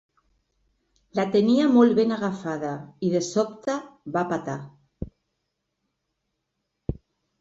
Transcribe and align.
La 1.17 1.25
tenia 1.35 1.67
molt 1.75 1.93
ben 1.99 2.13
agafada 2.15 2.71
i 3.09 3.11
de 3.17 3.21
sobte 3.27 3.75
va 4.17 4.27
petar. 4.35 4.59